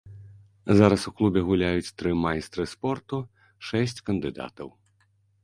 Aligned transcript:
Зараз 0.77 1.03
у 1.11 1.11
клубе 1.19 1.43
гуляюць 1.49 1.93
тры 2.03 2.15
майстры 2.23 2.67
спорту, 2.73 3.21
шэсць 3.71 4.03
кандыдатаў. 4.11 4.75